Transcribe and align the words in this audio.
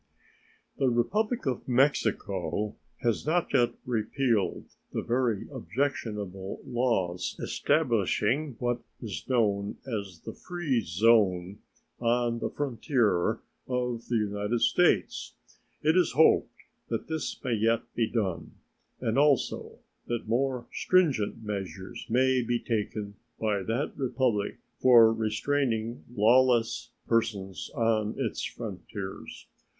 The 0.77 0.89
Republic 0.89 1.45
of 1.45 1.67
Mexico 1.67 2.75
has 3.03 3.23
not 3.23 3.53
yet 3.53 3.73
repealed 3.85 4.65
the 4.91 5.03
very 5.03 5.47
objectionable 5.53 6.59
laws 6.65 7.35
establishing 7.39 8.55
what 8.57 8.81
is 8.99 9.29
known 9.29 9.77
as 9.85 10.21
the 10.25 10.33
"free 10.33 10.81
zone" 10.83 11.59
on 11.99 12.39
the 12.39 12.49
frontier 12.49 13.41
of 13.67 14.07
the 14.07 14.15
United 14.15 14.61
States. 14.61 15.35
It 15.83 15.95
is 15.95 16.13
hoped 16.13 16.55
that 16.87 17.07
this 17.07 17.39
may 17.43 17.53
yet 17.53 17.83
be 17.93 18.09
done, 18.09 18.53
and 19.01 19.19
also 19.19 19.77
that 20.07 20.27
more 20.27 20.65
stringent 20.73 21.43
measures 21.43 22.07
may 22.09 22.41
be 22.41 22.57
taken 22.57 23.17
by 23.39 23.61
that 23.61 23.91
Republic 23.95 24.57
for 24.79 25.13
restraining 25.13 26.05
lawless 26.11 26.89
persons 27.07 27.69
on 27.75 28.15
its 28.17 28.43
frontiers. 28.43 29.45